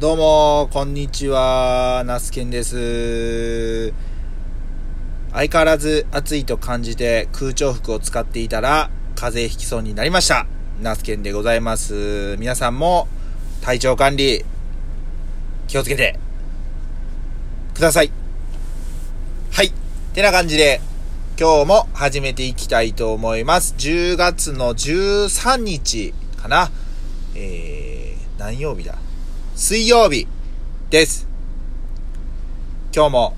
[0.00, 2.04] どうも、こんにちは。
[2.06, 3.92] ナスケンです。
[5.30, 10.46] 相変わらず暑いと感じて空調服を使っていたら風邪ひきそうになりました。
[10.80, 12.34] ナスケンでございます。
[12.38, 13.08] 皆さんも
[13.60, 14.42] 体調管理
[15.68, 16.18] 気をつけて
[17.74, 18.10] ください。
[19.52, 19.70] はい。
[20.14, 20.80] てな感じで
[21.38, 23.74] 今日も始めていきたいと思います。
[23.76, 26.70] 10月の13日かな。
[27.34, 28.94] えー、何曜日だ？
[29.60, 30.26] 水曜日
[30.88, 31.28] です。
[32.96, 33.36] 今日も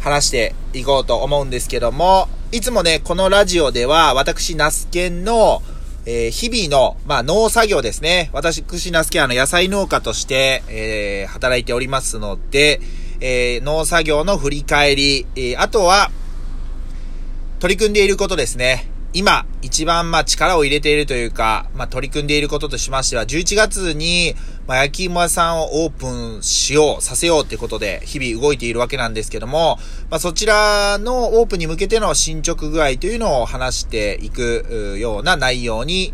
[0.00, 5.62] 話していこうと思うんですけども、いつもね、このラジオでは私、ナスケンの、
[6.04, 8.28] えー日々の、まあ、農作業ですね。
[8.32, 12.80] 私、ナスケンあの野菜農家として、えー働いておりますので、
[13.20, 16.10] えー農作業の振り返り、えあとは、
[17.60, 18.90] 取り組んでいることですね。
[19.12, 24.36] 今、一番、まあ、力を入れているというか、まあ、取り組んでいることとしましては、11月に、
[24.68, 29.78] まあ、焼き芋屋さんをオープンしよう、させようってことで、日々動いているわけなんですけども、
[30.10, 36.12] まあ、そちらのオープンに向けての進捗具合というのを話していくような内容に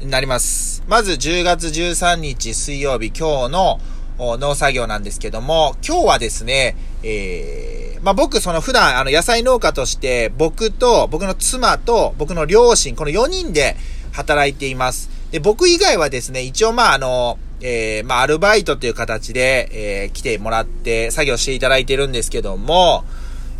[0.00, 0.82] なります。
[0.88, 3.80] まず、10月13日水曜日、今日の
[4.18, 13.76] 農作業なんですけども、今日はですね、えー、まあ、僕、その普段、あの、野菜農家として、僕と、僕の妻と、僕の両親、この4人で
[14.12, 15.10] 働いています。
[15.30, 23.04] で、僕以外はですね、一応、まあ、あの、えー、まあ、アルバイトという形で、えー、来てもらって、作業していただいてるんですけども、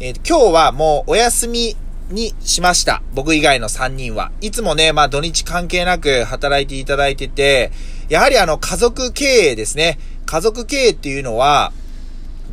[0.00, 1.76] えー今日はもうお休み
[2.10, 3.02] にしました。
[3.14, 4.30] 僕以外の3人は。
[4.40, 7.72] いつもね、まあ土日関係なく働いていただいてて、
[8.08, 9.98] やはりあの家族経営ですね。
[10.24, 11.72] 家族経営っていうのは、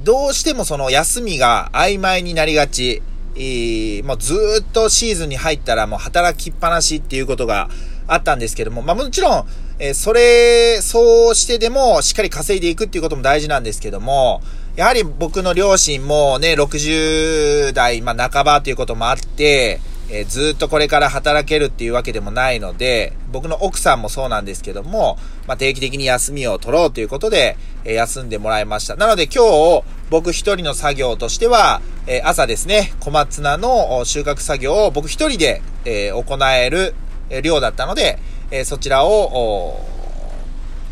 [0.05, 3.01] どうしてもその休みが曖昧になりがち。
[3.37, 7.69] えーもうずっとシーズンに入ったらもう働きっぱなしっていうことが
[8.07, 9.45] あったんですけども、まあもちろん、
[9.77, 14.41] えーそれ、そうしてでもしっかり稼いでいくっていうことも大事なんですけども、
[14.77, 25.17] やはり僕の両親もね、60代、まあ半ばということもあって、えーずっとこれから働けるっていうわけでもないので、僕の奥さんもそうなんですけども、
[25.47, 28.95] まあ定期的に休みを取ろうということで、えー休んでもらいました。
[28.95, 29.43] なので今
[29.79, 36.95] 日、僕一人の作業としては、えー朝ですね、小松菜の収穫作業を僕一人で、え行える
[37.29, 38.19] え量だったので、
[38.51, 39.83] えそちらを、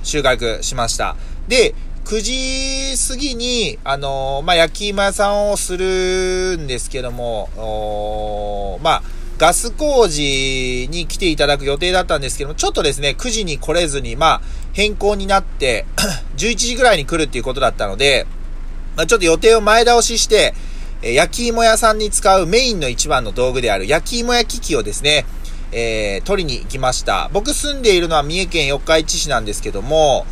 [0.03, 1.16] 収穫しました。
[1.47, 1.75] で、
[2.06, 9.03] 9時過ぎに、あのーまあ、焼き芋屋さんをするんですけども、まあ、
[9.38, 14.42] ガス工事に来ていただく予定だったんですけども、ちょっとですね、9時に来れずに、まあ、
[14.74, 15.86] 変更になって、
[16.36, 18.28] 11時ぐらいに来るっていうことだったので、
[18.97, 20.53] まあ、ちょっと予定を前倒しして、
[21.02, 25.25] え焼き芋屋さんに使うメインの一番の道具である焼き芋焼き器をですね、
[25.74, 27.30] えー取りに行きました。
[27.34, 30.25] 僕住んでいるのは三重県四日市市なんですけども、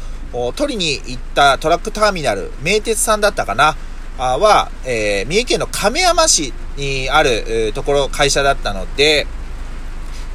[0.56, 3.76] 取りに行ったトラックターミナル、名鉄さんだったかな？
[4.18, 9.28] は、えー三重県の亀山市にある、ところ、会社だったので、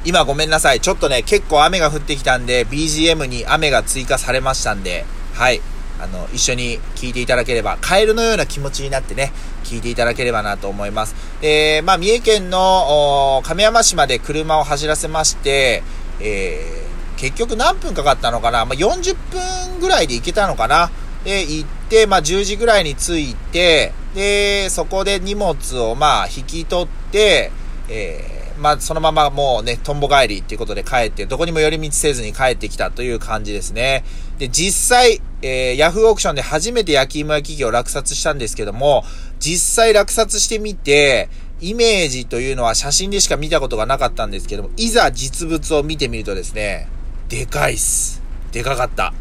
[0.05, 0.81] 今ごめんなさい。
[0.81, 5.61] ちょっとね、結構雨が降ってきたんで、BGM に雨が追加されましたんで、はい。
[5.99, 9.33] あの、一緒に聞いていただければ、カエルのような気持ちになってね、
[9.63, 11.15] 聞いていただければなと思います。
[11.41, 15.83] で、まあ、三重県の、亀山市まで車を走らせまして、
[16.19, 16.86] えー
[17.17, 18.65] 結局何分かかったのかな？
[18.65, 19.15] まあ、40
[19.69, 20.89] 分ぐらいで行けたのかな？
[21.25, 27.51] で、行って、まあ、10時ぐらいに着いて、で、そこで荷物を、まあ、引き取って、
[27.89, 34.03] えーまあ、そのままもうね、とんぼ帰りっていうことで帰って、どこにも寄り道せずに帰ってきたという感じですね。
[34.39, 39.03] で、実際、えーヤフーオークションで初めて焼き芋焼き器を落札したんですけども、
[39.39, 41.29] 実際落札してみて、
[41.59, 46.87] イメージというのは写真でしか見たことがなかったんですけども、いざ実物を見てみるとですね、
[47.29, 48.21] でかいっす。
[48.51, 49.13] でかかった。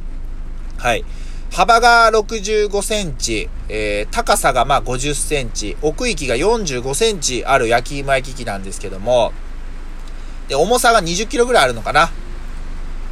[0.79, 1.05] はい。
[1.53, 9.33] 幅が65センチ、えー高さがまあ50センチ、奥行きが45センチある焼き芋焼き器なんですけども、
[10.49, 12.11] で、重さが20キロぐらいあるのかな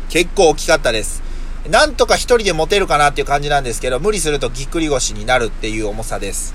[0.09, 1.23] 結構大きかったです。
[1.69, 6.55] なんとか一人で持てるかなっていう感じなんですけど、無理するとぎっくり腰になるっていう重さです。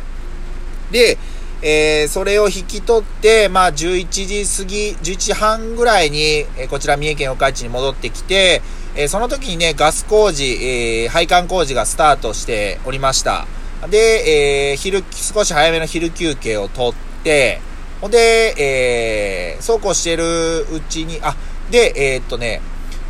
[0.91, 1.17] で、
[1.61, 8.61] えーそれを引き取って、まあ、11時過ぎ、11時半ぐらいに、えーこちら三重県四日市に戻ってきて、
[8.95, 13.45] えーその時にね、ガス工事、えー配管工事がスタートしておりました。
[13.89, 17.59] で、えー昼、少し早めの昼休憩を取って、
[17.99, 21.35] ほんで、えーそうこうしてるうちに、あ、
[21.69, 22.61] で、えーっとね、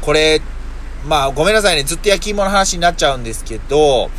[0.02, 0.42] これ、
[1.06, 1.84] まあ、ごめんなさいね。
[1.84, 4.10] ずっと焼き芋の話になっちゃうんですけど、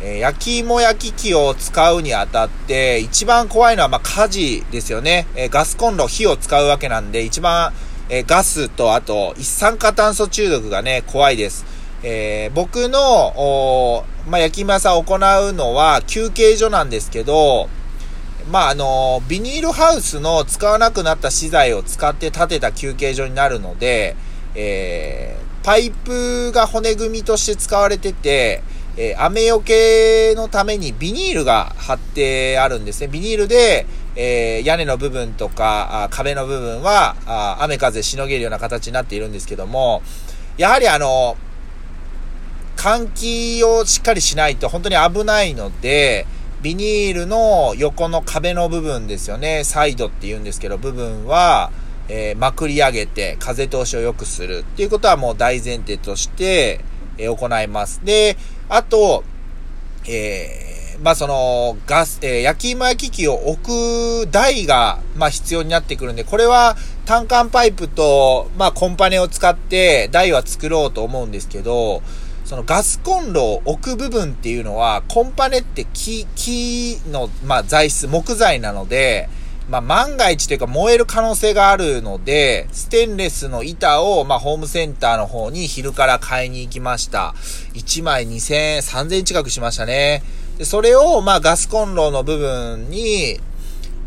[0.00, 5.26] え焼き芋焼き器を使うにあたって、一番怖いのは、ま、火事ですよね。
[5.34, 7.72] えガスコンロ、火を使うわけなんで、一番、
[8.08, 11.64] えガスと、あと、一酸化炭素中毒がね、怖いです。
[12.02, 15.18] えー、僕の、まあ、焼き芋屋さんを行う
[15.52, 17.68] のは休憩所なんですけど、
[18.50, 24.16] まあ、あの、ビニールハウスの使わなくなった資材を使って建てた休憩所になるので、
[24.54, 28.62] えー、パイプが骨組みとして使われてて、
[29.00, 33.06] えー、雨よけのためにビニールが貼ってあるんですね。
[33.06, 33.86] ビニールで、
[34.16, 40.02] えー、屋根の部分とか、あ壁の部分はあ、雨風しのげるような形になっているんですけども、
[40.56, 41.36] やはりあの、
[42.76, 46.26] 換気をしっかりしないと本当に危ないので、
[46.60, 49.62] ビニールの横の壁の部分ですよね。
[49.62, 51.70] サイドって言うんですけど、部分は、
[52.08, 56.80] えー、まくり上げて風通しを良くするっていうことはもう大前提として、
[57.16, 58.00] えー、行います。
[58.02, 58.36] で、
[58.68, 59.24] あと、
[60.06, 72.02] えー、まあ、その、ガス、えー、焼き芋焼き器を置く台が、まあ、必要になってくるんで、これは単管パイプと、まあ、コンパネを使って台は作ろうと思うんですけど、
[72.44, 79.28] そのガスコンロを置く部分っていうのは、コンパネって木、木の、まあ、材質、木材なので、
[79.68, 87.34] まあ、万が一というか燃える可能性があるので、ステンレスの板を、まあ、ホームセンターの方に昼から買いに行きました。
[87.74, 90.22] 1枚2000円、3000円近くしましたね。
[90.56, 93.40] で、それを、まあ、ガスコンロの部分に、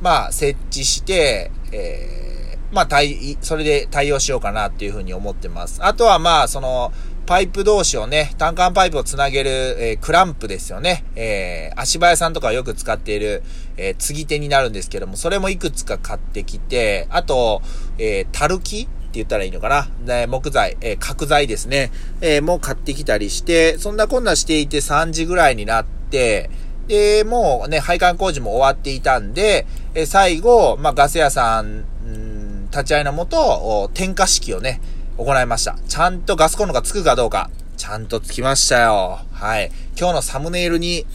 [0.02, 5.80] まあ、設置して、えー、まあ、対、それで対応しようかなっていうふうに思ってます。
[5.84, 6.92] あとは、まあ、その、
[7.26, 11.06] パイプ同士をね、単管パイプをつなげる、えー、クランプですよね。
[11.16, 13.44] えー、足早さんとかよく使っている、
[13.78, 17.62] えー、継ぎ手になるんですけども、それもいくつか買ってきて、あと、
[17.98, 19.88] えー、たるきって言ったらいいのかな？
[20.06, 21.92] で木材、えー、角材ですね。
[22.22, 26.50] えー、もう買ってきたりして、そんなこんなしていて3時ぐらいになって、
[26.88, 34.82] で、もうね、配管工事も終わっていたんで、えー、最後、まあ、ガス屋さん、ん立ち会いのもと、点火式をね、
[35.18, 35.78] 行いました。
[35.88, 39.20] ちゃんとガスコンロがつくかどうか、ちゃんとつきましたよ。
[39.32, 39.72] はい。
[39.98, 41.06] 今日のサムネイルに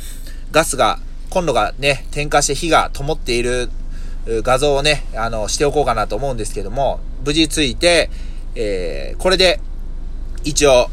[0.53, 0.99] ガスが、
[1.31, 3.71] コンロがね、点火して火が灯っている
[4.27, 8.11] 画像をね、あの、しておこうかなと思うんですけども、無事ついて、
[8.55, 9.61] えー、これで、
[10.45, 10.91] 一応、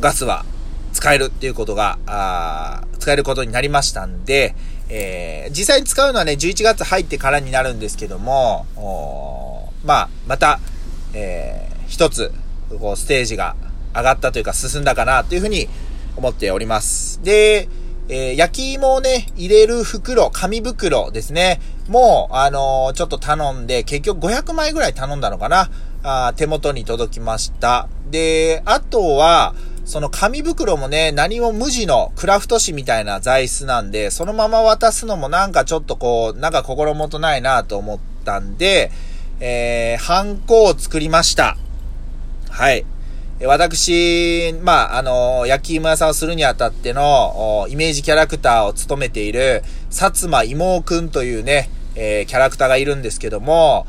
[0.00, 0.44] ガスは
[0.92, 4.54] 使えるっていうことが、あ使えることになりましたんで、
[4.88, 10.60] えー、実際に使うのはね、11月入ってからになるんですけども、まあ、また、
[11.12, 12.32] えー、一つ、
[12.78, 13.56] こう、ステージが
[13.94, 15.68] 上がったというか進んだかなというふうに
[16.16, 17.22] 思っております。
[17.22, 17.68] で、
[18.08, 21.60] えー、焼き芋をね、入れる袋、紙袋ですね。
[21.88, 25.70] もう、あのー、ちょっと頼んで、結局500枚ぐらい頼んだのかな。
[26.06, 27.88] あ手元に届きました。
[28.10, 29.54] で、あとは、
[29.86, 38.90] その紙袋もね、何も無地のクラフト紙みたいな材質なんで、そのまま渡すのもなんかちょっとこう、なんか心もとないなと思ったんで、
[39.40, 41.56] えー、ハンコを作りました。
[42.54, 42.86] はい。
[43.44, 53.88] 私、まあ、あの、焼き芋屋さんをするにあたっての、イメージキャラクターを務めている、薩摩妹くんというね、えー、キャラクターがいるんですけども、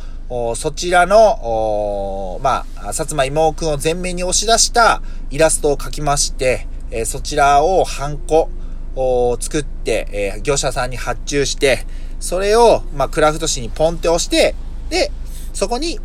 [0.56, 8.50] そちらの、まあ、薩摩妹くんを前面に押し出したイラストを描きまして、えー、そちらをハンコ
[8.96, 11.86] を作って、えー、業者さんに発注して、
[12.20, 14.56] それを、まあ、クラフト紙にポンって押して、
[14.90, 15.12] で、
[15.54, 16.00] そこに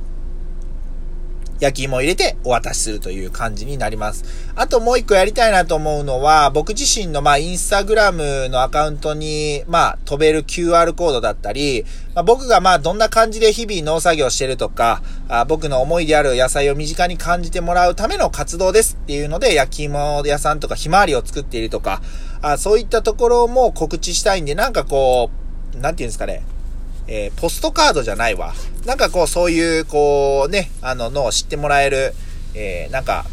[1.61, 4.25] 焼き芋入れてお渡しするという感じになります。
[4.57, 11.84] あともう一個やりたいなと思うのは、僕自身のまあインスタグラムのアカウントにまあ飛べる QR コードだったり、
[12.15, 22.01] まあ、僕がまあどんな感じで日々農作業してるとか、あ僕の思いである野菜を身近に感じてもらうための活動ですっていうので、焼き芋屋さんとかひまわりを作っているとか、
[22.43, 25.31] あそういったところも告知したいんで、なんかこ
[25.75, 26.43] う、なんていうんですかね、
[27.12, 28.55] えー、ポストカードじゃないわ。
[28.86, 32.14] なんかこう、そういう、こう、ね、あの、のを知ってもらえる、
[32.55, 33.26] えー、なんか、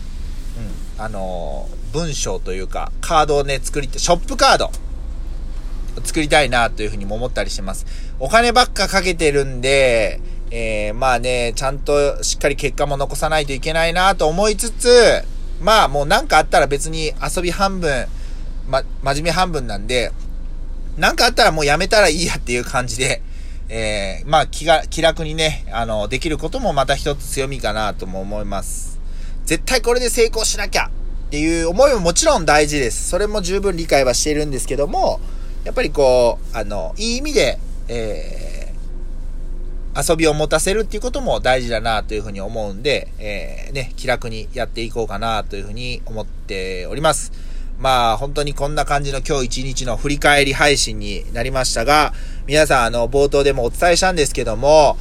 [0.97, 4.71] うん、あのー、文章というか、カードをね、作り、ショップカード、
[6.03, 7.85] 作りたいなというふうにも思ったりしてます。
[8.19, 10.19] お金ばっかかけてるんで、
[10.49, 15.23] えー、まあね、ちゃんとしっかり結果も残さないといけないなと思いつつ、
[15.61, 18.07] まあもうなんかあったら別に遊び半分、
[18.67, 20.11] ま、真面目半分なんで、
[20.97, 23.21] なんかあったらもうやめたらいいやっていう感じで、
[23.69, 28.99] えー、まあ気が、気楽にね、あの、できることもまた一つ強みかなとも思います。
[29.45, 30.87] 絶対これで成功しなきゃ
[31.27, 33.09] っていう思いももちろん大事です。
[33.09, 35.19] それも十分理解はしているんですけども、
[35.65, 37.59] やっぱりこう、あの、いい意味で、
[37.89, 47.33] えー、遊びを持たせるっていうことも大事だなというふうに思うんで、えー、ね、気楽にやっていこうかなというふうに思っております。
[47.79, 52.13] まあ、本当にこんな感じの今日一日の振り返り配信になりましたが、
[52.47, 54.95] 皆さん、あの、冒頭でもお伝えしたんですけども、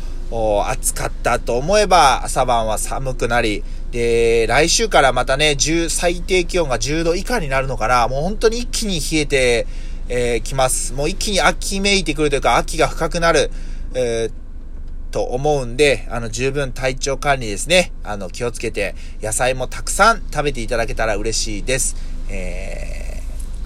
[0.67, 3.62] 暑かったと思えば朝晩は寒くなり、
[3.93, 9.67] で、来週からまたね、10、最低気温が10度以下になるのかな、もう本当に一気に冷えて、
[10.09, 10.93] えー、きます。
[10.93, 13.53] もう一気に秋めいてくるというか、秋が深くなる、
[13.95, 17.93] えー、と思うんで、あの、十分体調管理ですね。
[18.03, 21.95] あの、気をつけて、野菜もたくさん食べていただけたら嬉しいです。
[22.29, 23.06] えー、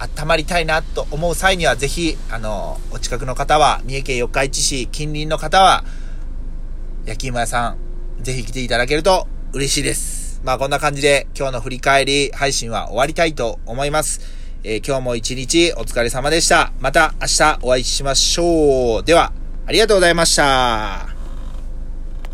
[0.01, 5.83] 温まりたいなと思う際には、ぜひ、あの、お近くの方は、三重県四日市市近隣の方は、
[7.05, 10.41] 焼き芋屋さん、ぜひ来ていただけると嬉しいです。
[10.43, 14.21] まあこんな感じで今日の振り返り配信は終わりたいと思います。
[14.63, 16.71] えー、今日も一日お疲れ様でした。
[16.79, 19.03] また明日お会いしましょう。
[19.03, 19.33] では、
[19.65, 21.10] ありがとうございました。